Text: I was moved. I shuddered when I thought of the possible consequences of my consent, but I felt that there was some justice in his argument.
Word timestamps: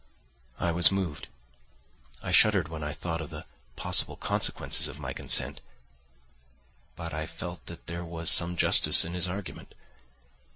I 0.59 0.71
was 0.71 0.91
moved. 0.91 1.27
I 2.23 2.31
shuddered 2.31 2.69
when 2.69 2.83
I 2.83 2.91
thought 2.91 3.21
of 3.21 3.29
the 3.29 3.45
possible 3.75 4.15
consequences 4.15 4.87
of 4.87 4.97
my 4.97 5.13
consent, 5.13 5.61
but 6.95 7.13
I 7.13 7.27
felt 7.27 7.67
that 7.67 7.85
there 7.85 8.03
was 8.03 8.31
some 8.31 8.55
justice 8.57 9.05
in 9.05 9.13
his 9.13 9.27
argument. 9.27 9.75